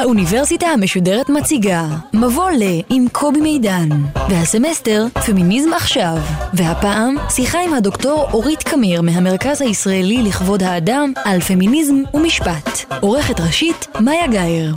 [0.00, 3.88] האוניברסיטה המשודרת מציגה מבוא ל עם קובי מידן
[4.30, 6.16] והסמסטר פמיניזם עכשיו.
[6.54, 12.92] והפעם שיחה עם הדוקטור אורית קמיר מהמרכז הישראלי לכבוד האדם על פמיניזם ומשפט.
[13.00, 14.74] עורכת ראשית מאיה גאייר.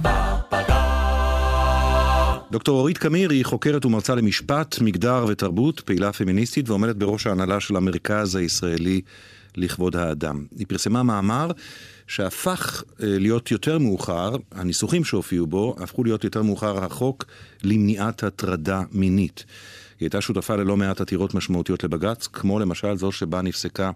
[2.51, 7.75] דוקטור אורית קמיר היא חוקרת ומרצה למשפט, מגדר ותרבות, פעילה פמיניסטית ועומדת בראש ההנהלה של
[7.75, 9.01] המרכז הישראלי
[9.55, 10.45] לכבוד האדם.
[10.57, 11.51] היא פרסמה מאמר
[12.13, 17.25] שהפך אה, להיות יותר מאוחר, הניסוחים שהופיעו בו הפכו להיות יותר מאוחר החוק
[17.63, 19.45] למניעת הטרדה מינית.
[19.99, 23.91] היא הייתה שותפה ללא מעט עתירות משמעותיות לבג"ץ, כמו למשל זו שבה נפסקה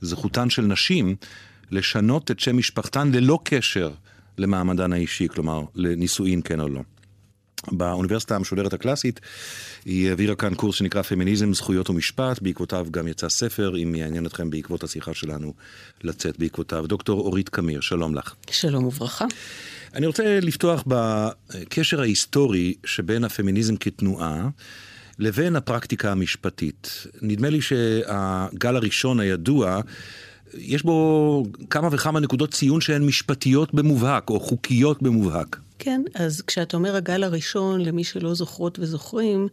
[0.00, 1.16] זכותן של נשים
[1.70, 3.90] לשנות את שם משפחתן ללא קשר
[4.38, 6.80] למעמדן האישי, כלומר לנישואין כן או לא.
[7.72, 9.20] באוניברסיטה המשודרת הקלאסית
[9.84, 14.50] היא העבירה כאן קורס שנקרא פמיניזם, זכויות ומשפט, בעקבותיו גם יצא ספר, אם יעניין אתכם
[14.50, 15.54] בעקבות השיחה שלנו
[16.02, 16.86] לצאת בעקבותיו.
[16.86, 18.34] דוקטור אורית קמיר, שלום לך.
[18.50, 19.24] שלום וברכה.
[19.94, 24.48] אני רוצה לפתוח בקשר ההיסטורי שבין הפמיניזם כתנועה
[25.18, 27.06] לבין הפרקטיקה המשפטית.
[27.22, 29.80] נדמה לי שהגל הראשון הידוע
[30.54, 35.56] יש בו כמה וכמה נקודות ציון שהן משפטיות במובהק, או חוקיות במובהק.
[35.78, 39.48] כן, אז כשאתה אומר הגל הראשון, למי שלא זוכרות וזוכרים,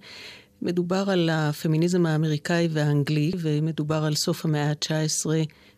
[0.62, 5.26] מדובר על הפמיניזם האמריקאי והאנגלי, ומדובר על סוף המאה ה-19,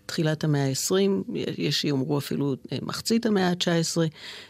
[0.07, 3.97] תחילת המאה ה-20, יש שיאמרו אפילו אה, מחצית המאה ה-19,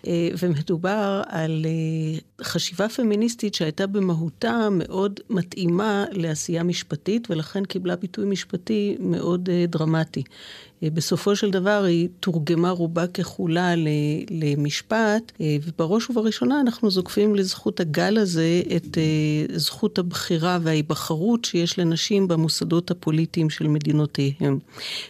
[0.07, 8.25] אה, ומדובר על אה, חשיבה פמיניסטית שהייתה במהותה מאוד מתאימה לעשייה משפטית, ולכן קיבלה ביטוי
[8.25, 10.23] משפטי מאוד דרמטי.
[10.83, 13.73] בסופו של דבר היא תורגמה רובה ככולה
[14.30, 15.31] למשפט,
[15.64, 18.98] ובראש ובראשונה אנחנו זוקפים לזכות הגל הזה את
[19.55, 24.60] זכות הבחירה וההיבחרות שיש לנשים במוסדות הפוליטיים של מדינותיהם.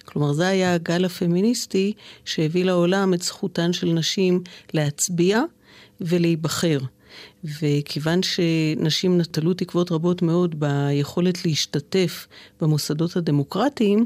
[0.06, 1.94] כלומר, זה היה הגל הפמיניסטי
[2.25, 5.41] שהביא לעולם את זכותן של נשים להצביע
[6.01, 6.79] ולהיבחר.
[7.44, 12.27] וכיוון שנשים נטלו תקוות רבות מאוד ביכולת להשתתף
[12.61, 14.06] במוסדות הדמוקרטיים,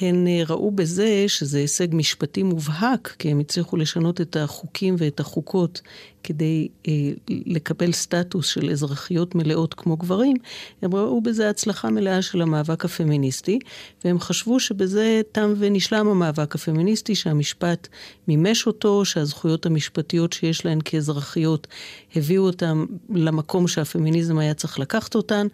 [0.00, 5.20] הן אה, ראו בזה שזה הישג משפטי מובהק, כי הם הצליחו לשנות את החוקים ואת
[5.20, 5.80] החוקות
[6.24, 6.92] כדי אה,
[7.28, 10.36] לקבל סטטוס של אזרחיות מלאות כמו גברים,
[10.82, 13.58] הם ראו בזה הצלחה מלאה של המאבק הפמיניסטי,
[14.04, 17.88] והם חשבו שבזה תם ונשלם המאבק הפמיניסטי, שהמשפט
[18.28, 21.66] מימש אותו, שהזכויות המשפטיות שיש להן כאזרחיות
[22.16, 22.84] הביאו אותן
[23.14, 25.46] למקום שהפמיניזם היה צריך לקחת אותן,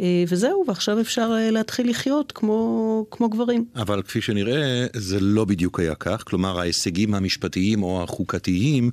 [0.00, 3.64] אה, וזהו, ועכשיו אפשר אה, להתחיל לחיות כמו, כמו גברים.
[3.76, 8.90] אבל כפי שנראה, זה לא בדיוק היה כך, כלומר ההישגים המשפטיים או החוקתיים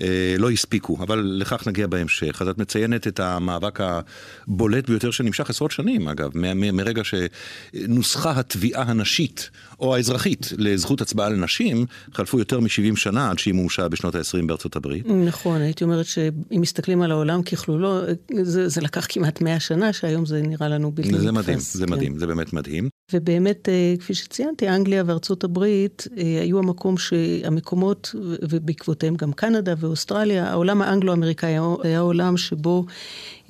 [0.00, 0.71] אה, לא הספיקו.
[0.72, 2.42] הספיקו, אבל לכך נגיע בהמשך.
[2.42, 6.30] אז את מציינת את המאבק הבולט ביותר שנמשך עשרות שנים, אגב,
[6.72, 9.50] מרגע שנוסחה התביעה הנשית
[9.80, 14.76] או האזרחית לזכות הצבעה לנשים, חלפו יותר מ-70 שנה עד שהיא מומשה בשנות ה-20 בארצות
[14.76, 15.06] הברית.
[15.06, 18.00] נכון, הייתי אומרת שאם מסתכלים על העולם ככלולו,
[18.42, 21.22] זה, זה לקח כמעט 100 שנה, שהיום זה נראה לנו בלתי נתפס.
[21.22, 21.92] זה מדהים, זה כן.
[21.92, 22.88] מדהים, זה באמת מדהים.
[23.12, 30.50] ובאמת, אה, כפי שציינתי, אנגליה וארצות הברית אה, היו המקום שהמקומות, ובעקבותיהם גם קנדה ואוסטרליה,
[30.50, 32.84] העולם האנגלו-אמריקאי היה עולם שבו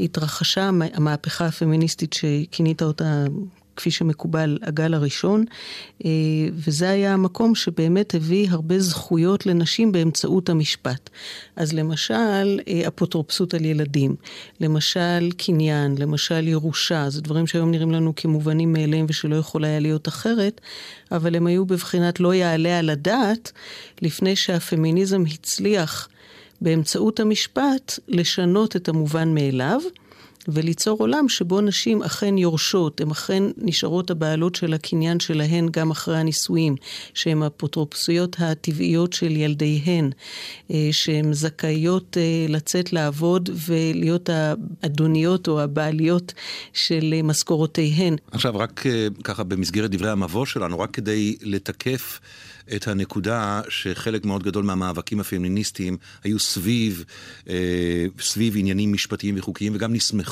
[0.00, 3.25] התרחשה המהפכה הפמיניסטית שכינית אותה
[3.77, 5.44] כפי שמקובל, הגל הראשון,
[6.05, 6.10] אה,
[6.53, 11.10] וזה היה המקום שבאמת הביא הרבה זכויות לנשים באמצעות המשפט.
[11.56, 14.16] אז למשל, אה, אפוטרופסות על ילדים,
[14.61, 20.09] למשל קניין, למשל ירושה, זה דברים שהיום נראים לנו כמובנים מאליהם ושלא יכול היה להיות
[20.09, 20.61] אחרת,
[21.12, 23.53] אבל הם היו בבחינת לא יעלה על הדעת,
[24.03, 26.09] לפני שהפמיניזם הצליח
[26.61, 29.81] באמצעות המשפט לשנות את המובן מאליו.
[30.49, 36.19] וליצור עולם שבו נשים אכן יורשות, הן אכן נשארות הבעלות של הקניין שלהן גם אחרי
[36.19, 36.77] הנישואים,
[37.15, 40.11] שהן האפוטרופסויות הטבעיות של ילדיהן,
[40.71, 46.35] אה, שהן זכאיות אה, לצאת לעבוד ולהיות האדוניות או הבעליות
[46.73, 48.17] של אה, משכורותיהן.
[48.33, 48.85] עכשיו, רק
[49.25, 52.21] ככה במסגרת דברי המבוא שלנו, רק כדי לתקף
[52.77, 57.05] את הנקודה שחלק מאוד גדול מהמאבקים הפמיניסטיים היו סביב,
[58.21, 60.31] סביב עניינים משפטיים וחוקיים וגם נסמכו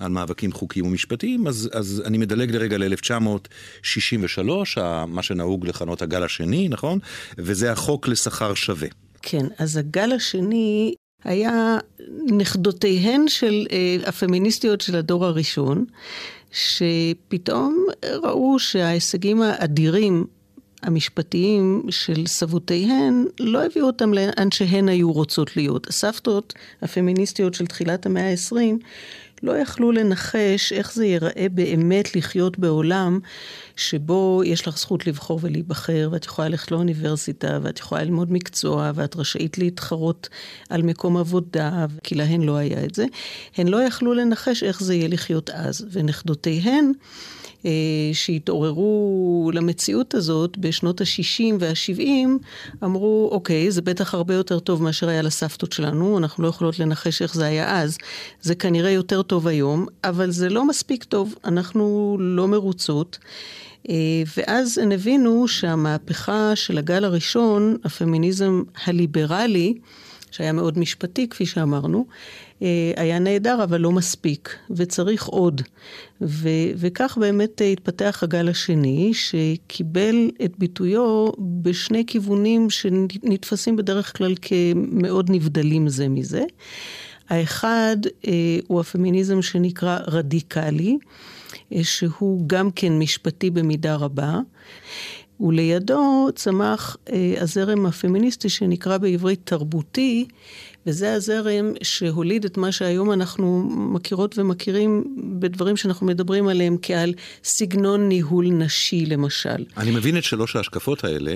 [0.00, 6.68] על מאבקים חוקיים ומשפטיים, אז, אז אני מדלג לרגע ל-1963, מה שנהוג לכנות הגל השני,
[6.68, 6.98] נכון?
[7.38, 8.88] וזה החוק לשכר שווה.
[9.22, 10.94] כן, אז הגל השני
[11.24, 11.78] היה
[12.26, 15.84] נכדותיהן של אה, הפמיניסטיות של הדור הראשון,
[16.52, 17.86] שפתאום
[18.22, 20.26] ראו שההישגים האדירים
[20.82, 25.86] המשפטיים של סבותיהן לא הביאו אותם לאן שהן היו רוצות להיות.
[25.86, 28.84] הסבתות הפמיניסטיות של תחילת המאה ה-20
[29.42, 33.18] לא יכלו לנחש איך זה ייראה באמת לחיות בעולם
[33.82, 39.16] שבו יש לך זכות לבחור ולהיבחר, ואת יכולה ללכת לאוניברסיטה, ואת יכולה ללמוד מקצוע, ואת
[39.16, 40.28] רשאית להתחרות
[40.70, 43.06] על מקום עבודה, כי להן לא היה את זה.
[43.56, 46.92] הן לא יכלו לנחש איך זה יהיה לחיות אז, ונכדותיהן
[47.66, 47.70] אה,
[48.12, 52.28] שהתעוררו למציאות הזאת בשנות ה-60 וה-70,
[52.84, 57.22] אמרו, אוקיי, זה בטח הרבה יותר טוב מאשר היה לסבתות שלנו, אנחנו לא יכולות לנחש
[57.22, 57.98] איך זה היה אז,
[58.40, 63.18] זה כנראה יותר טוב היום, אבל זה לא מספיק טוב, אנחנו לא מרוצות.
[63.88, 63.94] אה,
[64.36, 69.74] ואז הן הבינו שהמהפכה של הגל הראשון, הפמיניזם הליברלי,
[70.30, 72.06] שהיה מאוד משפטי, כפי שאמרנו,
[72.62, 75.62] אה, היה נהדר, אבל לא מספיק, וצריך עוד.
[76.20, 85.30] ו- וכך באמת התפתח הגל השני, שקיבל את ביטויו בשני כיוונים שנתפסים בדרך כלל כמאוד
[85.30, 86.44] נבדלים זה מזה.
[87.28, 87.96] האחד
[88.26, 90.96] אה, הוא הפמיניזם שנקרא רדיקלי, אה,
[91.82, 94.40] שהוא גם כן משפטי במידה רבה.
[95.40, 100.26] ולידו צמח אה, הזרם הפמיניסטי שנקרא בעברית תרבותי,
[100.86, 105.04] וזה הזרם שהוליד את מה שהיום אנחנו מכירות ומכירים
[105.38, 107.14] בדברים שאנחנו מדברים עליהם כעל
[107.44, 109.64] סגנון ניהול נשי למשל.
[109.76, 111.34] אני מבין את שלוש ההשקפות האלה.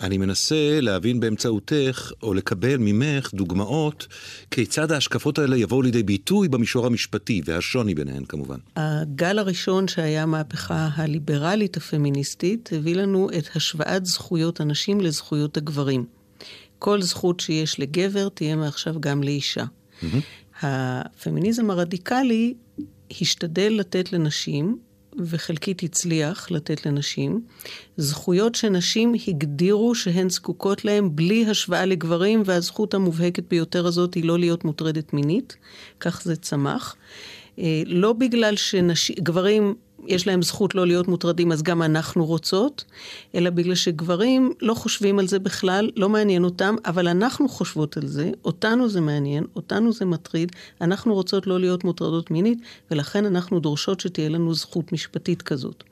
[0.00, 4.06] אני מנסה להבין באמצעותך, או לקבל ממך דוגמאות,
[4.50, 8.58] כיצד ההשקפות האלה יבואו לידי ביטוי במישור המשפטי, והשוני ביניהן כמובן.
[8.76, 16.04] הגל הראשון שהיה המהפכה הליברלית הפמיניסטית, הביא לנו את השוואת זכויות הנשים לזכויות הגברים.
[16.78, 19.64] כל זכות שיש לגבר תהיה מעכשיו גם לאישה.
[19.64, 20.06] Mm-hmm.
[20.62, 22.54] הפמיניזם הרדיקלי
[23.20, 24.78] השתדל לתת לנשים
[25.18, 27.40] וחלקית הצליח לתת לנשים,
[27.96, 34.38] זכויות שנשים הגדירו שהן זקוקות להן בלי השוואה לגברים, והזכות המובהקת ביותר הזאת היא לא
[34.38, 35.56] להיות מוטרדת מינית,
[36.00, 36.96] כך זה צמח.
[37.58, 39.74] אה, לא בגלל שגברים
[40.06, 42.84] יש להם זכות לא להיות מוטרדים, אז גם אנחנו רוצות,
[43.34, 48.06] אלא בגלל שגברים לא חושבים על זה בכלל, לא מעניין אותם, אבל אנחנו חושבות על
[48.06, 52.58] זה, אותנו זה מעניין, אותנו זה מטריד, אנחנו רוצות לא להיות מוטרדות מינית,
[52.90, 55.84] ולכן אנחנו דורשות שתהיה לנו זכות משפטית כזאת.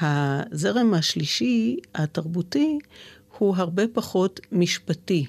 [0.00, 2.78] הזרם השלישי, התרבותי,
[3.38, 5.26] הוא הרבה פחות משפטי.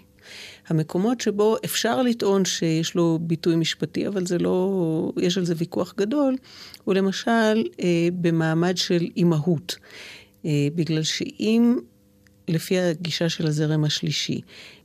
[0.67, 5.93] המקומות שבו אפשר לטעון שיש לו ביטוי משפטי, אבל זה לא, יש על זה ויכוח
[5.97, 6.35] גדול,
[6.83, 9.75] הוא למשל אה, במעמד של אימהות.
[10.45, 11.77] אה, בגלל שאם,
[12.47, 14.41] לפי הגישה של הזרם השלישי,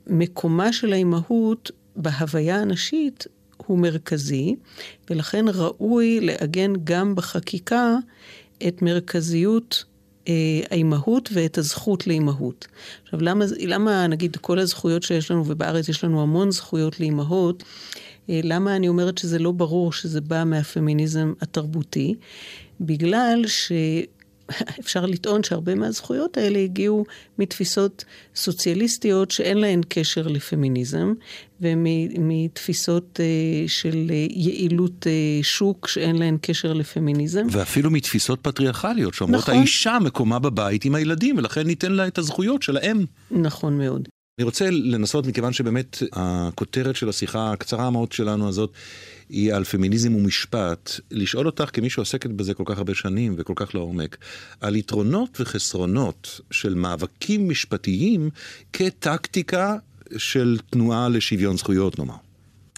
[0.07, 4.57] מקומה של האימהות בהוויה הנשית הוא מרכזי,
[5.11, 7.97] ולכן ראוי לעגן גם בחקיקה
[8.69, 9.85] את מרכזיות
[10.71, 12.67] האימהות ואת הזכות לאימהות.
[13.05, 17.63] עכשיו, למה, למה נגיד כל הזכויות שיש לנו, ובארץ יש לנו המון זכויות לאימהות,
[18.31, 22.15] אה, למה אני אומרת שזה לא ברור שזה בא מהפמיניזם התרבותי?
[22.81, 23.73] בגלל ש...
[24.81, 27.05] אפשר לטעון שהרבה מהזכויות האלה הגיעו
[27.39, 28.05] מתפיסות
[28.37, 31.13] סוציאליסטיות שאין להן קשר לפמיניזם,
[31.61, 35.13] ומתפיסות אה, של יעילות אה,
[35.43, 37.47] שוק שאין להן קשר לפמיניזם.
[37.51, 39.55] ואפילו מתפיסות פטריארכליות שאומרות נכון.
[39.55, 43.05] האישה מקומה בבית עם הילדים, ולכן ניתן לה את הזכויות של האם.
[43.31, 44.09] נכון מאוד.
[44.39, 48.73] אני רוצה לנסות, מכיוון שבאמת הכותרת של השיחה הקצרה מאוד שלנו הזאת
[49.29, 53.75] היא על פמיניזם ומשפט, לשאול אותך כמי שעוסקת בזה כל כך הרבה שנים וכל כך
[53.75, 54.17] לעומק,
[54.61, 58.31] על יתרונות וחסרונות של מאבקים משפטיים
[58.73, 59.77] כטקטיקה
[60.17, 62.17] של תנועה לשוויון זכויות נאמר.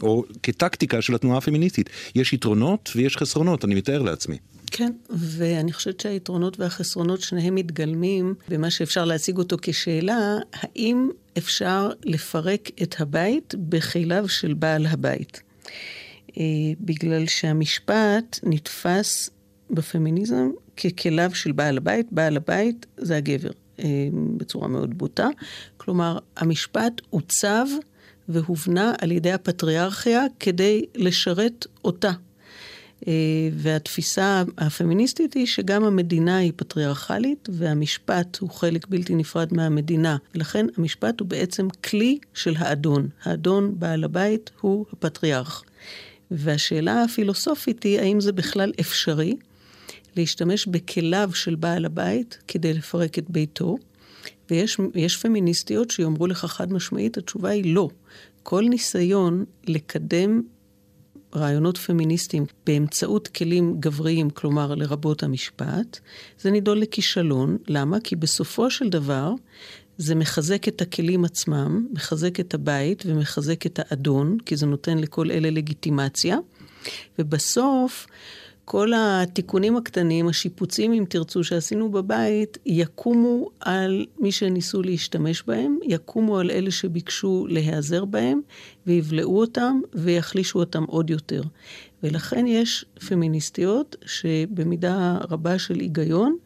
[0.02, 1.90] או כטקטיקה של התנועה הפמיניסטית.
[2.14, 4.38] יש יתרונות ויש חסרונות, אני מתאר לעצמי.
[4.66, 11.08] כן, ואני חושבת שהיתרונות והחסרונות שניהם מתגלמים במה שאפשר להציג אותו כשאלה, האם
[11.38, 15.42] אפשר לפרק את הבית בכליו של בעל הבית?
[16.36, 16.42] אה,
[16.80, 19.30] בגלל שהמשפט נתפס
[19.70, 25.28] בפמיניזם ככליו של בעל הבית, בעל הבית זה הגבר, אה, בצורה מאוד בוטה.
[25.76, 27.66] כלומר, המשפט עוצב
[28.28, 32.12] והובנה על ידי הפטריארכיה כדי לשרת אותה.
[33.08, 33.12] אה,
[33.52, 40.16] והתפיסה הפמיניסטית היא שגם המדינה היא פטריארכלית והמשפט הוא חלק בלתי נפרד מהמדינה.
[40.34, 43.08] ולכן המשפט הוא בעצם כלי של האדון.
[43.22, 45.64] האדון, בעל הבית, הוא הפטריארך.
[46.30, 49.36] והשאלה הפילוסופית היא האם זה בכלל אפשרי
[50.16, 53.76] להשתמש בכליו של בעל הבית כדי לפרק את ביתו.
[54.50, 57.88] ויש פמיניסטיות שיאמרו לך חד משמעית, התשובה היא לא.
[58.42, 60.42] כל ניסיון לקדם
[61.36, 65.98] רעיונות פמיניסטיים באמצעות כלים גבריים, כלומר לרבות המשפט,
[66.40, 67.56] זה נידון לכישלון.
[67.68, 68.00] למה?
[68.00, 69.32] כי בסופו של דבר
[69.98, 75.30] זה מחזק את הכלים עצמם, מחזק את הבית ומחזק את האדון, כי זה נותן לכל
[75.30, 76.38] אלה לגיטימציה.
[77.18, 78.06] ובסוף,
[78.64, 86.38] כל התיקונים הקטנים, השיפוצים, אם תרצו, שעשינו בבית, יקומו על מי שניסו להשתמש בהם, יקומו
[86.38, 88.40] על אלה שביקשו להיעזר בהם,
[88.86, 91.42] ויבלעו אותם ויחלישו אותם עוד יותר.
[92.02, 96.36] ולכן יש פמיניסטיות שבמידה רבה של היגיון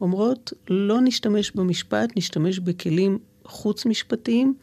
[0.00, 4.54] אומרות, לא נשתמש במשפט, נשתמש בכלים חוץ-משפטיים.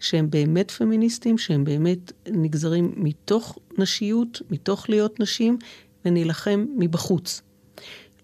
[0.00, 5.58] שהם באמת פמיניסטים, שהם באמת נגזרים מתוך נשיות, מתוך להיות נשים,
[6.06, 7.42] ונילחם מבחוץ.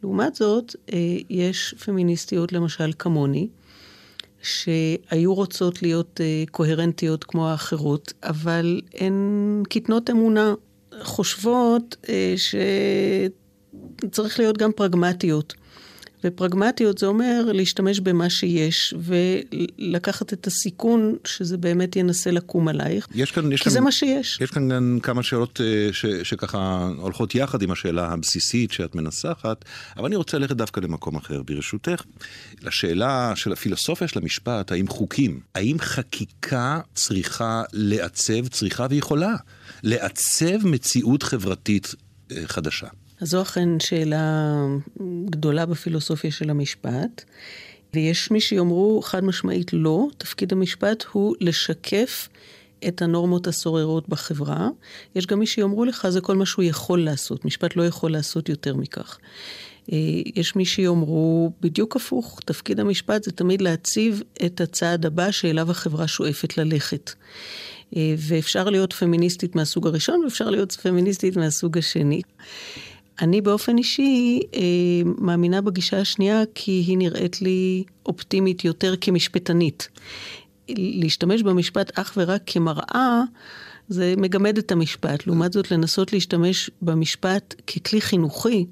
[0.03, 3.49] לעומת זאת, אה, יש פמיניסטיות, למשל כמוני,
[4.43, 10.55] שהיו רוצות להיות אה, קוהרנטיות כמו האחרות, אבל הן קטנות אמונה,
[11.03, 12.35] חושבות אה,
[14.05, 15.55] שצריך להיות גם פרגמטיות.
[16.25, 23.31] ופרגמטיות זה אומר להשתמש במה שיש, ולקחת את הסיכון שזה באמת ינסה לקום עלייך, יש
[23.31, 24.39] כאן, יש כי כאן, זה מה שיש.
[24.41, 29.65] יש כאן גם כמה שאלות אה, ש, שככה הולכות יחד עם השאלה הבסיסית שאת מנסחת,
[29.97, 32.03] אבל אני רוצה ללכת דווקא למקום אחר, ברשותך.
[32.63, 39.35] לשאלה של הפילוסופיה של המשפט, האם חוקים, האם חקיקה צריכה לעצב, צריכה ויכולה
[39.83, 41.95] לעצב מציאות חברתית
[42.33, 42.87] אה, חדשה?
[43.23, 44.67] אז זו אכן שאלה
[45.31, 47.25] גדולה בפילוסופיה של המשפט,
[47.95, 52.29] ויש מי שיאמרו חד משמעית לא, תפקיד המשפט הוא לשקף
[52.89, 54.69] את הנורמות השוררות בחברה.
[55.15, 58.49] יש גם מי שיאמרו לך, זה כל מה שהוא יכול לעשות, משפט לא יכול לעשות
[58.49, 59.19] יותר מכך.
[59.93, 59.99] אה,
[60.37, 66.09] יש מי שיאמרו בדיוק הפוך, תפקיד המשפט זה תמיד להציב את הצעד הבא שאליו החברה
[66.09, 67.13] שואפת ללכת.
[67.97, 72.23] אה, ואפשר להיות פמיניסטית מהסוג הראשון ואפשר להיות פמיניסטית מהסוג השני.
[73.21, 74.61] אני באופן אישי אה,
[75.19, 79.89] מאמינה בגישה השנייה כי היא נראית לי אופטימית יותר כמשפטנית.
[80.69, 83.23] להשתמש במשפט אך ורק כמראה,
[83.89, 85.27] זה מגמד את המשפט.
[85.27, 88.67] לעומת זאת, לנסות להשתמש במשפט ככלי חינוכי,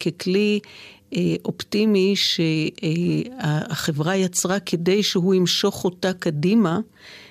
[0.00, 0.60] ככלי
[1.16, 6.80] אה, אופטימי שהחברה יצרה כדי שהוא ימשוך אותה קדימה,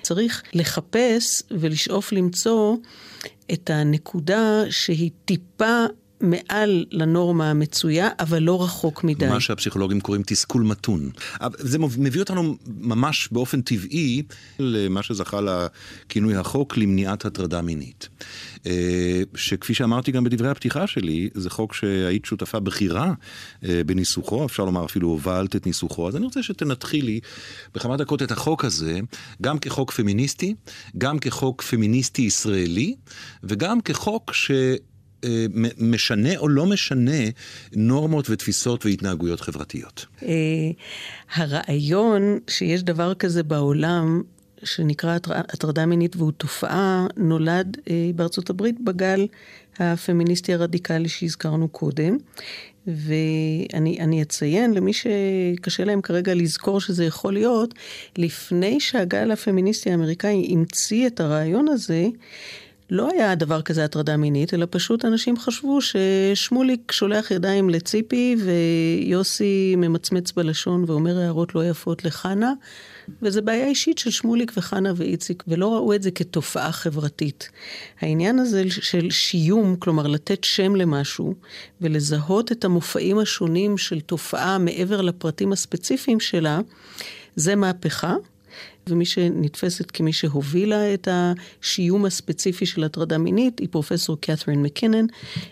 [0.02, 2.76] צריך לחפש ולשאוף למצוא
[3.52, 5.84] את הנקודה שהיא טיפה
[6.20, 9.28] מעל לנורמה המצויה, אבל לא רחוק מדי.
[9.28, 11.10] מה שהפסיכולוגים קוראים תסכול מתון.
[11.58, 14.22] זה מביא אותנו ממש באופן טבעי
[14.58, 18.08] למה שזכה לכינוי החוק למניעת הטרדה מינית.
[18.66, 23.12] אה, שכפי שאמרתי גם בדברי הפתיחה שלי, זה חוק שהיית שותפה בכירה
[23.64, 27.20] אה, בניסוחו, אפשר לומר אפילו הובלת את ניסוחו, אז אני רוצה שתנתחי לי
[27.74, 29.00] בכמה דקות את החוק הזה,
[29.42, 30.54] גם כחוק פמיניסטי,
[30.98, 32.94] גם כחוק פמיניסטי ישראלי,
[33.42, 34.50] וגם כחוק ש...
[35.24, 35.46] אה,
[35.78, 37.20] משנה או לא משנה
[37.76, 40.06] נורמות ותפיסות והתנהגויות חברתיות?
[40.22, 40.28] אה,
[41.34, 44.22] הרעיון שיש דבר כזה בעולם
[44.64, 49.26] שנקרא הטרדה מינית והוא תופעה, נולד אה, בארצות הברית בגל
[49.78, 52.16] הפמיניסטי הרדיקלי שהזכרנו קודם.
[52.86, 57.74] ואני אציין למי שקשה להם כרגע לזכור שזה יכול להיות,
[58.18, 62.06] לפני שהגל הפמיניסטי האמריקאי המציא את הרעיון הזה,
[62.90, 69.74] לא היה דבר כזה הטרדה מינית, אלא פשוט אנשים חשבו ששמוליק שולח ידיים לציפי ויוסי
[69.76, 72.52] ממצמץ בלשון ואומר הערות לא יפות לחנה,
[73.22, 77.50] וזה בעיה אישית של שמוליק וחנה ואיציק, ולא ראו את זה כתופעה חברתית.
[78.00, 81.34] העניין הזה של שיום, כלומר לתת שם למשהו,
[81.80, 86.60] ולזהות את המופעים השונים של תופעה מעבר לפרטים הספציפיים שלה,
[87.36, 88.14] זה מהפכה.
[88.88, 95.06] ומי שנתפסת כמי שהובילה את השיום הספציפי של הטרדה מינית היא פרופסור קת'רין מקינן,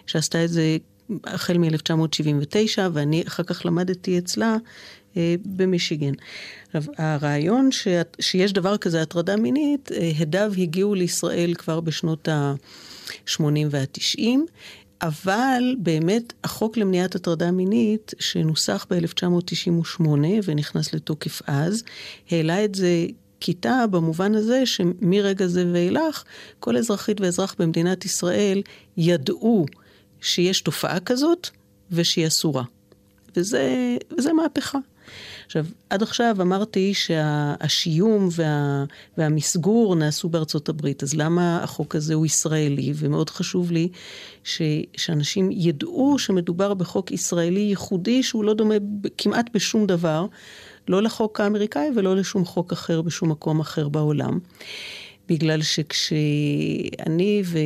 [0.06, 0.76] שעשתה את זה
[1.24, 4.56] החל מ-1979, ואני אחר כך למדתי אצלה
[5.16, 6.12] אה, במישיגן.
[6.66, 7.88] עכשיו, הרעיון ש...
[8.20, 14.26] שיש דבר כזה, הטרדה מינית, אה, הדיו הגיעו לישראל כבר בשנות ה-80 וה-90.
[15.02, 20.02] אבל באמת החוק למניעת הטרדה מינית, שנוסח ב-1998
[20.44, 21.84] ונכנס לתוקף אז,
[22.30, 23.06] העלה את זה
[23.40, 26.24] כיתה במובן הזה שמרגע זה ואילך,
[26.60, 28.62] כל אזרחית ואזרח במדינת ישראל
[28.96, 29.66] ידעו
[30.20, 31.48] שיש תופעה כזאת
[31.90, 32.64] ושהיא אסורה.
[33.36, 34.78] וזה, וזה מהפכה.
[35.46, 38.84] עכשיו, עד עכשיו אמרתי שהשיום וה,
[39.18, 42.92] והמסגור נעשו בארצות הברית, אז למה החוק הזה הוא ישראלי?
[42.96, 43.88] ומאוד חשוב לי
[44.44, 44.62] ש,
[44.96, 48.74] שאנשים ידעו שמדובר בחוק ישראלי ייחודי שהוא לא דומה
[49.18, 50.26] כמעט בשום דבר,
[50.88, 54.38] לא לחוק האמריקאי ולא לשום חוק אחר בשום מקום אחר בעולם.
[55.28, 57.58] בגלל שכשאני ו...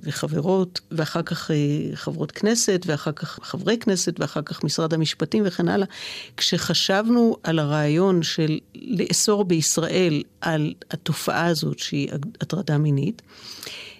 [0.00, 1.56] וחברות, ואחר כך אה,
[1.94, 5.86] חברות כנסת, ואחר כך חברי כנסת, ואחר כך משרד המשפטים וכן הלאה,
[6.36, 12.08] כשחשבנו על הרעיון של לאסור בישראל על התופעה הזאת שהיא
[12.40, 13.22] הטרדה מינית,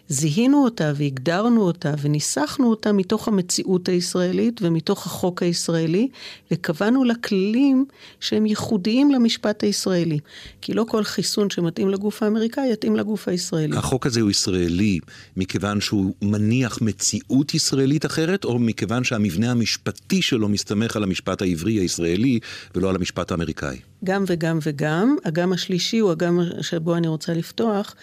[0.09, 6.09] זיהינו אותה והגדרנו אותה וניסחנו אותה מתוך המציאות הישראלית ומתוך החוק הישראלי,
[6.51, 7.85] וקבענו לה כללים
[8.21, 10.19] שהם ייחודיים למשפט הישראלי.
[10.61, 13.77] כי לא כל חיסון שמתאים לגוף האמריקאי יתאים לגוף הישראלי.
[13.77, 14.99] החוק הזה הוא ישראלי
[15.37, 21.73] מכיוון שהוא מניח מציאות ישראלית אחרת, או מכיוון שהמבנה המשפטי שלו מסתמך על המשפט העברי
[21.73, 22.39] הישראלי
[22.75, 23.77] ולא על המשפט האמריקאי?
[24.05, 25.17] גם וגם וגם.
[25.25, 27.95] הגם השלישי הוא הגם שבו אני רוצה לפתוח.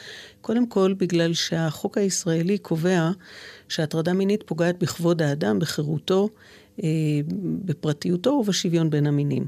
[0.41, 3.09] קודם כל, בגלל שהחוק הישראלי קובע
[3.69, 6.29] שהטרדה מינית פוגעת בכבוד האדם, בחירותו,
[6.83, 6.89] אה,
[7.65, 9.45] בפרטיותו ובשוויון בין המינים.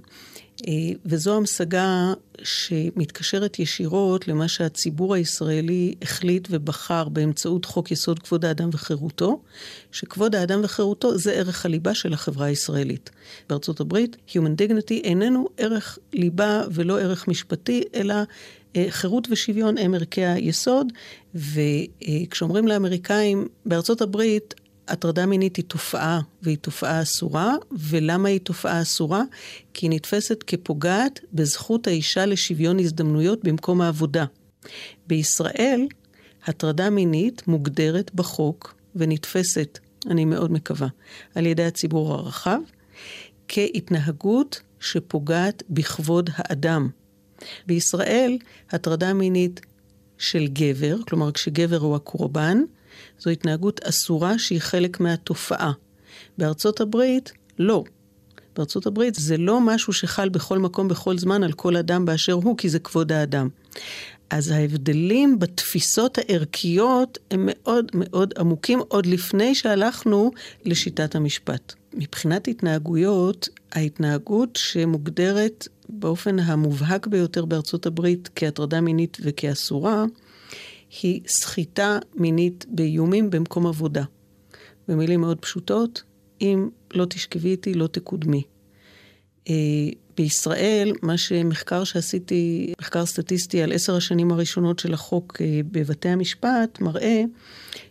[0.68, 0.74] אה,
[1.06, 9.42] וזו המשגה שמתקשרת ישירות למה שהציבור הישראלי החליט ובחר באמצעות חוק יסוד כבוד האדם וחירותו,
[9.92, 13.10] שכבוד האדם וחירותו זה ערך הליבה של החברה הישראלית.
[13.50, 18.16] בארצות הברית, Human Dignity איננו ערך ליבה ולא ערך משפטי, אלא
[18.76, 20.94] אה, חירות ושוויון הם ערכי היסוד,
[21.36, 24.54] וכשאומרים לאמריקאים, בארצות הברית
[24.88, 29.24] הטרדה מינית היא תופעה, והיא תופעה אסורה, ולמה היא תופעה אסורה?
[29.74, 34.26] כי היא נתפסת כפוגעת בזכות האישה לשוויון הזדמנויות במקום העבודה.
[35.08, 35.88] בישראל,
[36.46, 40.88] הטרדה מינית מוגדרת בחוק ונתפסת, אני מאוד מקווה,
[41.36, 42.60] על ידי הציבור הרחב,
[43.48, 46.90] כהתנהגות שפוגעת בכבוד האדם.
[47.68, 48.38] בישראל,
[48.72, 49.62] הטרדה מינית
[50.18, 52.62] של גבר, כלומר כשגבר הוא הקורבן,
[53.20, 55.72] זו התנהגות אסורה שהיא חלק מהתופעה.
[56.38, 57.84] בארצות הברית, לא.
[58.56, 62.58] בארצות הברית זה לא משהו שחל בכל מקום, בכל זמן, על כל אדם באשר הוא,
[62.58, 63.50] כי זה כבוד האדם.
[64.30, 70.32] אז ההבדלים בתפיסות הערכיות הם מאוד מאוד עמוקים, עוד לפני שהלכנו
[70.66, 71.74] לשיטת המשפט.
[71.94, 80.06] מבחינת התנהגויות, ההתנהגות שמוגדרת באופן המובהק ביותר בארצות הברית כהטרדה מינית וכאסורה,
[81.02, 84.04] היא סחיטה מינית באיומים במקום עבודה.
[84.88, 86.04] במילים מאוד פשוטות,
[86.42, 88.44] אם לא תשכבי איתי, לא תקודמי.
[89.50, 89.54] אה,
[90.18, 96.82] בישראל, מה שמחקר שעשיתי, מחקר סטטיסטי על עשר השנים הראשונות של החוק אה, בבתי המשפט,
[96.82, 97.24] מראה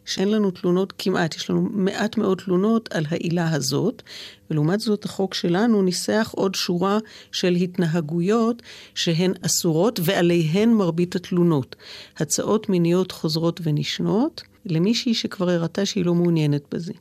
[0.04, 4.02] שאין לנו תלונות כמעט, יש לנו מעט מאוד תלונות על העילה הזאת,
[4.50, 6.98] ולעומת זאת החוק שלנו ניסח עוד שורה
[7.32, 8.62] של התנהגויות
[8.94, 11.76] שהן אסורות, ועליהן מרבית התלונות.
[12.16, 16.92] הצעות מיניות חוזרות ונשנות למישהי שכבר הראתה שהיא לא מעוניינת בזה.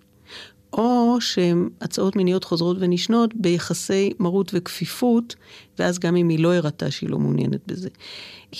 [0.73, 5.35] או שהן הצעות מיניות חוזרות ונשנות ביחסי מרות וכפיפות,
[5.79, 7.89] ואז גם אם היא לא הראתה שהיא לא מעוניינת בזה.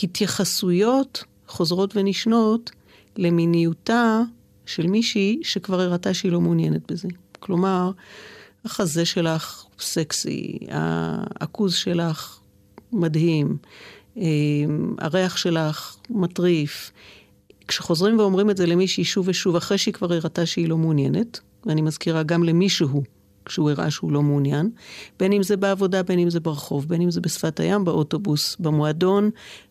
[0.04, 2.72] התייחסויות חוזרות ונשנות
[3.18, 4.22] למיניותה
[4.66, 7.08] של מישהי שכבר הראתה שהיא לא מעוניינת בזה.
[7.40, 7.92] כלומר,
[8.66, 10.60] החזה שלך סקסי,
[11.42, 12.40] הכוז שלך
[12.92, 13.58] מדהים,
[14.18, 16.92] אמ, הריח שלך מטריף.
[17.68, 21.82] כשחוזרים ואומרים את זה למישהי שוב ושוב, אחרי שהיא כבר הראתה שהיא לא מעוניינת, ואני
[21.82, 23.04] מזכירה גם למישהו,
[23.46, 24.70] כשהוא הראה שהוא לא מעוניין,
[25.20, 29.30] בין אם זה בעבודה, בין אם זה ברחוב, בין אם זה בשפת הים, באוטובוס, במועדון,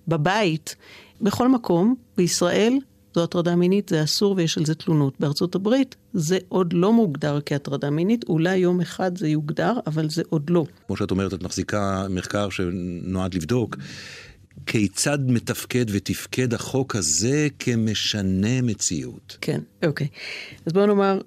[0.08, 0.76] בבית,
[1.20, 2.78] בכל מקום, בישראל,
[3.14, 5.14] זו הטרדה מינית, זה אסור ויש על זה תלונות.
[5.20, 10.22] בארצות הברית זה עוד לא מוגדר כהטרדה מינית, אולי יום אחד זה יוגדר, אבל זה
[10.28, 10.64] עוד לא.
[10.86, 13.76] כמו שאת אומרת, את מחזיקה מחקר שנועד לבדוק.
[14.66, 19.38] כיצד מתפקד ותפקד החוק הזה כמשנה מציאות?
[19.40, 20.06] כן, אוקיי.
[20.66, 21.20] אז בואו נאמר,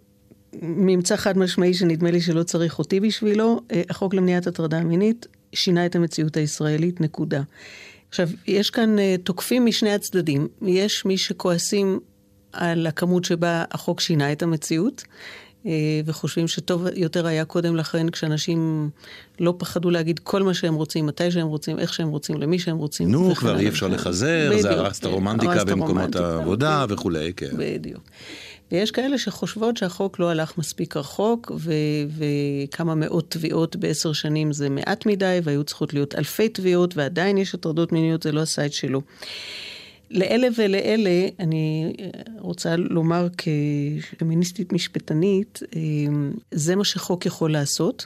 [0.62, 5.86] ממצא חד משמעי שנדמה לי שלא צריך אותי בשבילו, אה, החוק למניעת הטרדה מינית שינה
[5.86, 7.42] את המציאות הישראלית, נקודה.
[8.10, 10.48] עכשיו, יש כאן uh, תוקפים משני הצדדים.
[10.62, 12.00] יש מי שכועסים
[12.54, 15.04] על הכמות שבה החוק שינה את המציאות,
[15.64, 15.68] uh,
[16.06, 18.90] וחושבים שטוב יותר היה קודם לכן, כשאנשים
[19.40, 22.78] לא פחדו להגיד כל מה שהם רוצים, מתי שהם רוצים, איך שהם רוצים, למי שהם
[22.78, 23.12] רוצים.
[23.12, 27.52] נו, כבר אי אפשר לחזר, זה הרס את הרומנטיקה במקומות העבודה וכולי, כן.
[27.58, 28.04] בדיוק.
[28.72, 31.74] ויש כאלה שחושבות שהחוק לא הלך מספיק רחוק, ו-
[32.18, 37.54] וכמה מאות תביעות בעשר שנים זה מעט מדי, והיו צריכות להיות אלפי תביעות, ועדיין יש
[37.54, 39.02] הטרדות מיניות, זה לא עשה את שלו.
[40.12, 41.94] לאלה ולאלה, אני
[42.40, 45.60] רוצה לומר כפמיניסטית משפטנית,
[46.52, 48.06] זה מה שחוק יכול לעשות.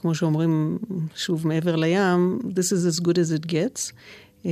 [0.00, 0.78] כמו שאומרים,
[1.16, 3.92] שוב, מעבר לים, this is as good as it gets.
[4.46, 4.50] אה,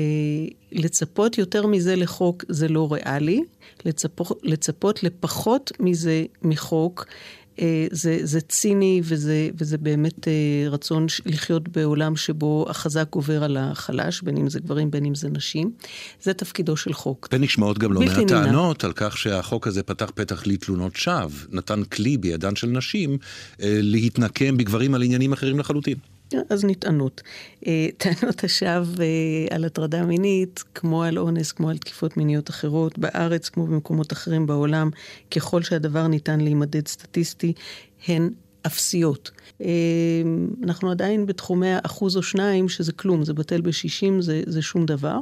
[0.72, 3.42] לצפות יותר מזה לחוק זה לא ריאלי,
[3.84, 7.06] לצפות, לצפות לפחות מזה מחוק
[7.60, 13.56] אה, זה, זה ציני וזה, וזה באמת אה, רצון לחיות בעולם שבו החזק גובר על
[13.56, 15.70] החלש, בין אם זה גברים, בין אם זה נשים.
[16.22, 17.28] זה תפקידו של חוק.
[17.32, 22.16] ונשמעות גם לא מעט טענות על כך שהחוק הזה פתח פתח לתלונות שווא, נתן כלי
[22.16, 23.18] בידן של נשים
[23.60, 25.96] להתנקם בגברים על עניינים אחרים לחלוטין.
[26.50, 27.22] אז נטענות.
[27.66, 32.98] אה, טענות השווא אה, על הטרדה מינית, כמו על אונס, כמו על תקיפות מיניות אחרות,
[32.98, 34.90] בארץ כמו במקומות אחרים בעולם,
[35.30, 37.52] ככל שהדבר ניתן להימדד סטטיסטי,
[38.08, 38.30] הן
[38.66, 39.30] אפסיות.
[39.62, 39.68] אה,
[40.62, 45.18] אנחנו עדיין בתחומי האחוז או שניים, שזה כלום, זה בטל בשישים, זה, זה שום דבר.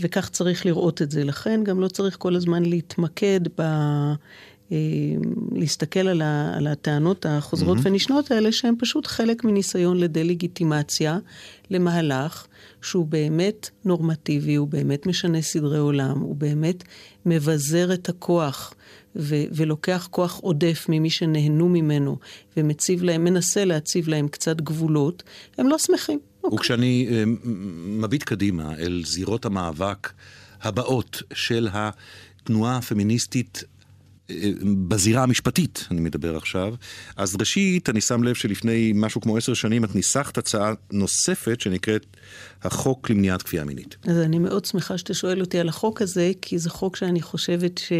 [0.00, 1.24] וכך צריך לראות את זה.
[1.24, 3.62] לכן גם לא צריך כל הזמן להתמקד ב...
[4.72, 4.76] אה,
[5.52, 7.82] להסתכל על, ה, על הטענות החוזרות mm-hmm.
[7.84, 11.18] ונשנות האלה, שהן פשוט חלק מניסיון לדה-לגיטימציה,
[11.70, 12.46] למהלך
[12.82, 16.84] שהוא באמת נורמטיבי, הוא באמת משנה סדרי עולם, הוא באמת
[17.26, 18.74] מבזר את הכוח
[19.16, 22.18] ו- ולוקח כוח עודף ממי שנהנו ממנו
[22.56, 25.22] ומציב להם, מנסה להציב להם קצת גבולות,
[25.58, 26.18] הם לא שמחים.
[26.44, 26.56] אוקיי.
[26.56, 27.48] וכשאני uh,
[27.86, 30.12] מביט קדימה אל זירות המאבק
[30.62, 33.64] הבאות של התנועה הפמיניסטית
[34.88, 36.74] בזירה המשפטית, אני מדבר עכשיו.
[37.16, 42.06] אז ראשית, אני שם לב שלפני משהו כמו עשר שנים את ניסחת הצעה נוספת שנקראת
[42.62, 43.96] החוק למניעת כפייה מינית.
[44.04, 47.78] אז אני מאוד שמחה שאתה שואל אותי על החוק הזה, כי זה חוק שאני חושבת
[47.78, 47.92] ש...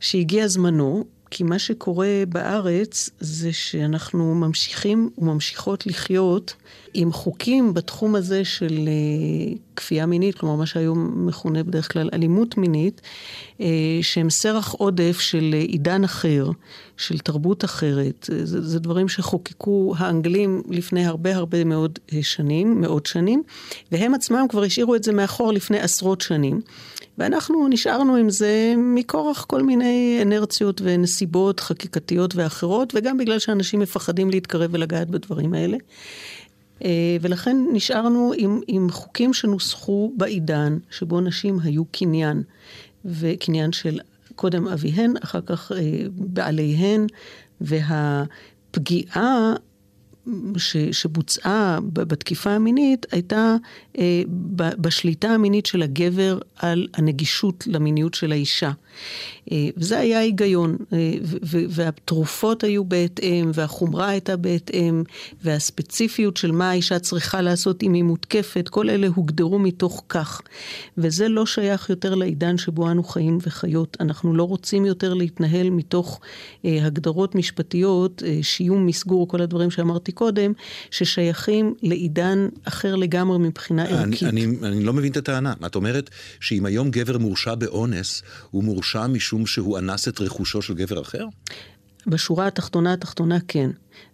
[0.00, 1.04] שהגיע זמנו.
[1.34, 6.54] כי מה שקורה בארץ זה שאנחנו ממשיכים וממשיכות לחיות
[6.94, 12.56] עם חוקים בתחום הזה של uh, כפייה מינית, כלומר מה שהיום מכונה בדרך כלל אלימות
[12.56, 13.00] מינית,
[13.58, 13.62] uh,
[14.02, 16.50] שהם סרח עודף של uh, עידן אחר,
[16.96, 18.30] של תרבות אחרת.
[18.42, 23.42] זה, זה דברים שחוקקו האנגלים לפני הרבה הרבה מאוד שנים, מאות שנים,
[23.92, 26.60] והם עצמם כבר השאירו את זה מאחור לפני עשרות שנים.
[27.18, 34.30] ואנחנו נשארנו עם זה מכורח כל מיני אנרציות ונסיבות חקיקתיות ואחרות, וגם בגלל שאנשים מפחדים
[34.30, 35.76] להתקרב ולגעת בדברים האלה.
[36.84, 42.42] אה, ולכן נשארנו עם, עם חוקים שנוסחו בעידן שבו נשים היו קניין,
[43.04, 44.00] וקניין של
[44.34, 45.78] קודם אביהן, אחר כך אה,
[46.10, 47.06] בעליהן,
[47.60, 49.54] והפגיעה
[50.56, 53.56] ש, שבוצעה בתקיפה המינית הייתה
[53.98, 54.22] אה,
[54.56, 58.70] בשליטה המינית של הגבר על הנגישות למיניות של האישה.
[59.52, 61.14] אה, וזה היה ההיגיון, אה,
[61.68, 65.02] והתרופות היו בהתאם, והחומרה הייתה בהתאם,
[65.42, 70.42] והספציפיות של מה האישה צריכה לעשות אם היא מותקפת, כל אלה הוגדרו מתוך כך.
[70.98, 73.96] וזה לא שייך יותר לעידן שבו אנו חיים וחיות.
[74.00, 76.20] אנחנו לא רוצים יותר להתנהל מתוך
[76.64, 80.52] הגדרות משפטיות, שיום, מסגור, כל הדברים שאמרתי קודם,
[80.90, 84.22] ששייכים לעידן אחר לגמרי מבחינה ערכית.
[84.22, 85.54] אני, אני, אני לא מבין את הטענה.
[85.66, 90.74] את אומרת שאם היום גבר מורשע באונס, הוא מורשע משום שהוא אנס את רכושו של
[90.74, 91.24] גבר אחר?
[92.06, 93.70] בשורה התחתונה התחתונה כן.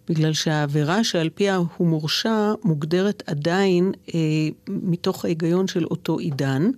[0.09, 4.19] בגלל שהעבירה שעל פיה הוא מורשע מוגדרת עדיין אה,
[4.67, 6.69] מתוך ההיגיון של אותו עידן,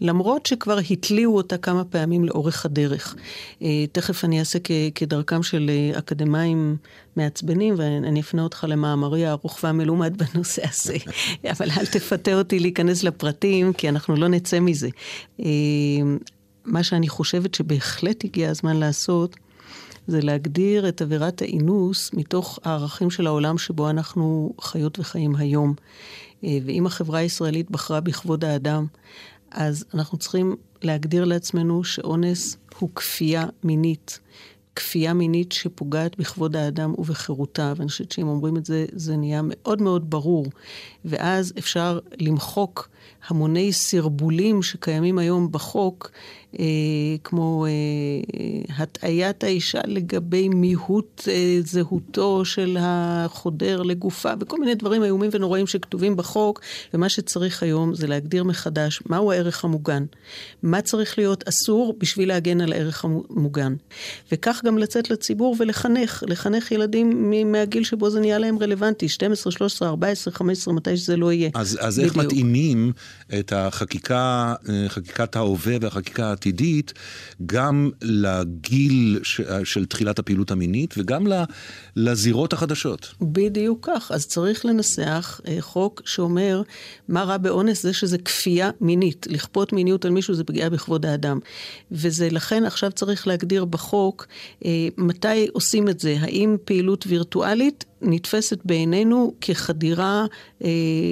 [0.00, 3.16] למרות שכבר התליעו אותה כמה פעמים לאורך הדרך.
[3.62, 6.76] אה, תכף אני אעשה כ- כדרכם של אה, אקדמאים
[7.16, 10.96] מעצבנים, ואני אפנה אותך למאמרי הארוך והמלומד בנושא הזה,
[11.52, 14.88] אבל אל תפתה אותי להיכנס לפרטים, כי אנחנו לא נצא מזה.
[15.40, 15.46] אה,
[16.64, 19.36] מה שאני חושבת שבהחלט הגיע הזמן לעשות,
[20.06, 25.74] זה להגדיר את עבירת האינוס מתוך הערכים של העולם שבו אנחנו חיות וחיים היום.
[26.44, 28.86] אה, ואם החברה הישראלית בחרה בכבוד האדם,
[29.50, 34.20] אז אנחנו צריכים להגדיר לעצמנו שאונס הוא כפייה מינית.
[34.76, 39.82] כפייה מינית שפוגעת בכבוד האדם ובחירותה, ואני חושבת שאם אומרים את זה, זה נהיה מאוד
[39.82, 40.46] מאוד ברור.
[41.04, 42.88] ואז אפשר למחוק
[43.28, 46.10] המוני סרבולים שקיימים היום בחוק,
[46.60, 46.64] אה,
[47.24, 47.70] כמו אה,
[48.78, 56.16] הטעיית האישה לגבי מיהות אה, זהותו של החודר לגופה, וכל מיני דברים איומים ונוראים שכתובים
[56.16, 56.60] בחוק,
[56.94, 60.04] ומה שצריך היום זה להגדיר מחדש מהו הערך המוגן,
[60.62, 63.74] מה צריך להיות אסור בשביל להגן על הערך המוגן.
[64.32, 69.88] וכך גם לצאת לציבור ולחנך, לחנך ילדים מהגיל שבו זה נהיה להם רלוונטי, 12, 13,
[69.88, 71.50] 14, 15, מתי שזה לא יהיה.
[71.54, 72.92] אז, אז איך מתאימים
[73.38, 76.92] את החקיקה, אה, חקיקת ההווה והחקיקה העתידית,
[77.46, 81.26] גם לגיל ש, של תחילת הפעילות המינית וגם
[81.96, 83.14] לזירות החדשות?
[83.20, 84.10] בדיוק כך.
[84.14, 86.62] אז צריך לנסח אה, חוק שאומר,
[87.08, 89.26] מה רע באונס זה שזה כפייה מינית.
[89.30, 91.38] לכפות מיניות על מישהו זה פגיעה בכבוד האדם.
[91.92, 94.26] וזה לכן עכשיו צריך להגדיר בחוק
[94.64, 96.16] אה, מתי עושים את זה.
[96.20, 100.24] האם פעילות וירטואלית נתפסת בעינינו כחדירה
[100.64, 100.68] אה,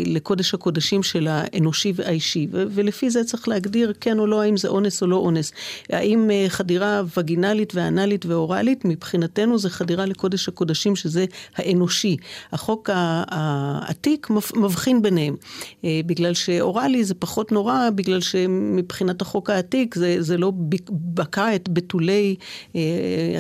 [0.07, 4.69] לקודש הקודשים של האנושי והאישי, ו- ולפי זה צריך להגדיר כן או לא, האם זה
[4.69, 5.53] אונס או לא אונס.
[5.91, 11.25] האם אה, חדירה וגינלית ואנלית ואוראלית, מבחינתנו זה חדירה לקודש הקודשים שזה
[11.57, 12.17] האנושי.
[12.53, 15.37] החוק העתיק מבחין ביניהם,
[15.85, 20.53] אה, בגלל שאוראלי זה פחות נורא, בגלל שמבחינת החוק העתיק זה, זה לא
[20.91, 22.37] בקע את בתולי
[22.77, 22.81] אה,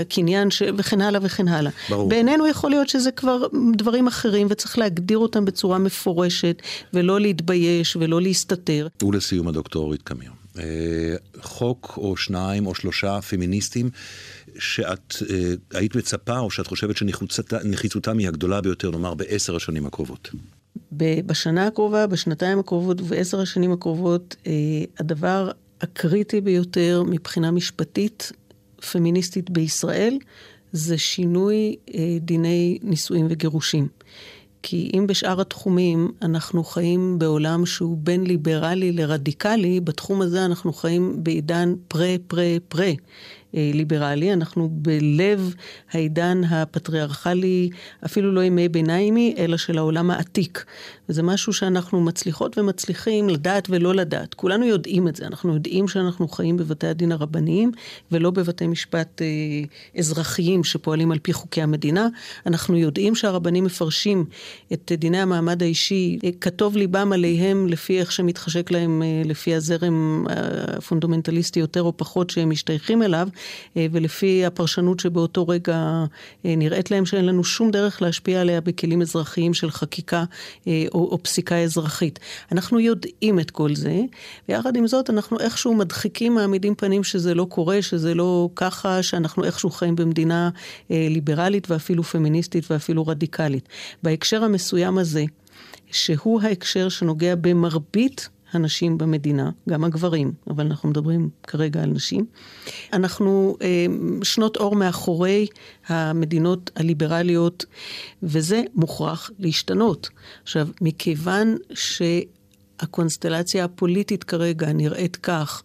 [0.00, 0.62] הקניין ש...
[0.76, 1.70] וכן הלאה וכן הלאה.
[1.90, 2.08] ברור.
[2.08, 3.41] בעינינו יכול להיות שזה כבר
[3.76, 6.62] דברים אחרים וצריך להגדיר אותם בצורה מפורשת
[6.94, 8.88] ולא להתבייש ולא להסתתר.
[9.02, 10.30] ולסיום הדוקטור אורית קמיר.
[10.58, 13.90] אה, חוק או שניים או שלושה פמיניסטים
[14.58, 20.30] שאת אה, היית מצפה או שאת חושבת שנחיצותם היא הגדולה ביותר, נאמר, בעשר השנים הקרובות?
[21.26, 24.52] בשנה הקרובה, בשנתיים הקרובות ובעשר השנים הקרובות, אה,
[24.98, 25.50] הדבר
[25.80, 28.32] הקריטי ביותר מבחינה משפטית
[28.92, 30.18] פמיניסטית בישראל
[30.72, 31.76] זה שינוי
[32.20, 33.88] דיני נישואים וגירושים.
[34.62, 41.24] כי אם בשאר התחומים אנחנו חיים בעולם שהוא בין ליברלי לרדיקלי, בתחום הזה אנחנו חיים
[41.24, 42.90] בעידן פרה-פרה-פרה.
[43.54, 45.54] אה, ליברלי, אנחנו בלב
[45.92, 47.70] העידן הפטריארכלי,
[48.04, 50.64] אפילו לא ימי ביניימי, אלא של העולם העתיק.
[51.08, 54.34] וזה משהו שאנחנו מצליחות ומצליחים לדעת ולא לדעת.
[54.34, 57.72] כולנו יודעים את זה, אנחנו יודעים שאנחנו חיים בבתי הדין הרבניים
[58.12, 59.26] ולא בבתי משפט אה,
[59.98, 62.08] אזרחיים שפועלים על פי חוקי המדינה.
[62.46, 64.24] אנחנו יודעים שהרבנים מפרשים
[64.72, 70.26] את דיני המעמד האישי אה, כטוב ליבם עליהם לפי איך שמתחשק להם, אה, לפי הזרם
[70.28, 73.41] הפונדמנטליסטי יותר או פחות שהם משתייכים אליו, אה,
[73.76, 76.04] ולפי הפרשנות שבאותו רגע
[76.46, 80.24] אה, נראית להם שאין לנו שום דרך להשפיע עליה בכלים אזרחיים של חקיקה
[80.66, 82.18] אה, או, או פסיקה אזרחית.
[82.52, 84.00] אנחנו יודעים את כל זה,
[84.48, 89.44] ויחד עם זאת אנחנו איכשהו מדחיקים, מעמידים פנים שזה לא קורה, שזה לא ככה, שאנחנו
[89.44, 90.50] איכשהו חיים במדינה
[90.90, 93.68] ליברלית ואפילו פמיניסטית ואפילו רדיקלית.
[94.02, 95.24] בהקשר המסוים הזה,
[95.90, 102.26] שהוא ההקשר שנוגע במרבית הנשים במדינה, גם הגברים, אבל אנחנו מדברים כרגע על נשים.
[102.92, 103.86] אנחנו אה,
[104.22, 105.46] שנות אור מאחורי
[105.86, 107.64] המדינות הליברליות,
[108.22, 110.08] וזה מוכרח להשתנות.
[110.42, 115.62] עכשיו, מכיוון שהקונסטלציה הפוליטית כרגע נראית כך,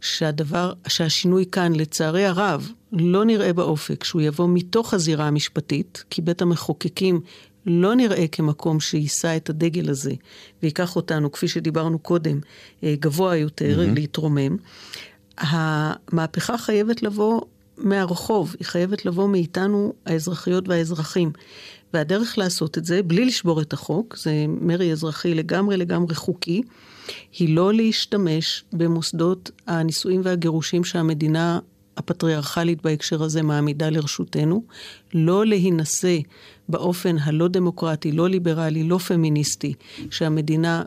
[0.00, 6.42] שהדבר, שהשינוי כאן, לצערי הרב, לא נראה באופק שהוא יבוא מתוך הזירה המשפטית, כי בית
[6.42, 7.20] המחוקקים
[7.66, 10.12] לא נראה כמקום שיישא את הדגל הזה
[10.62, 12.40] ויקח אותנו, כפי שדיברנו קודם,
[12.84, 13.94] אה, גבוה יותר, mm-hmm.
[13.94, 14.56] להתרומם.
[15.38, 17.40] המהפכה חייבת לבוא
[17.78, 21.32] מהרחוב, היא חייבת לבוא מאיתנו, האזרחיות והאזרחים.
[21.94, 26.62] והדרך לעשות את זה, בלי לשבור את החוק, זה מרי אזרחי לגמרי לגמרי חוקי,
[27.38, 31.58] היא לא להשתמש במוסדות הנישואים והגירושים שהמדינה
[32.00, 34.64] הפטריארכלית בהקשר הזה מעמידה לרשותנו,
[35.14, 36.18] לא להינשא
[36.68, 39.74] באופן הלא דמוקרטי, לא ליברלי, לא פמיניסטי
[40.10, 40.82] שהמדינה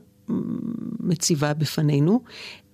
[0.99, 2.21] מציבה בפנינו,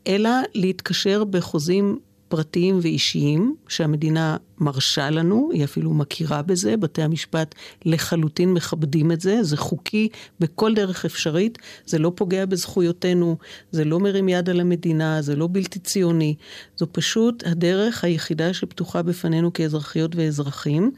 [0.08, 8.54] אלא להתקשר בחוזים פרטיים ואישיים שהמדינה מרשה לנו, היא אפילו מכירה בזה, בתי המשפט לחלוטין
[8.54, 13.38] מכבדים את זה, זה חוקי בכל דרך אפשרית, זה לא פוגע בזכויותינו,
[13.72, 16.36] זה לא מרים יד על המדינה, זה לא בלתי ציוני,
[16.78, 20.92] זו פשוט הדרך היחידה שפתוחה בפנינו כאזרחיות ואזרחים,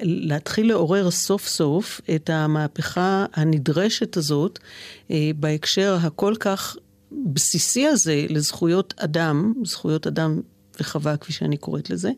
[0.00, 4.58] להתחיל לעורר סוף סוף את המהפכה הנדרשת הזאת
[5.10, 6.76] אה, בהקשר הכל כך
[7.12, 10.40] בסיסי הזה לזכויות אדם, זכויות אדם
[10.82, 12.10] וחווה, כפי שאני קוראת לזה,